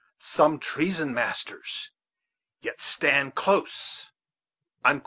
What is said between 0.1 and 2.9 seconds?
Some treason, masters Yet